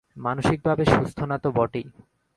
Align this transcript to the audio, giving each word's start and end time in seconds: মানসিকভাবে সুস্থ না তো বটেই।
মানসিকভাবে 0.17 0.83
সুস্থ 0.85 1.19
না 1.21 1.37
তো 1.37 1.49
বটেই। 1.51 1.85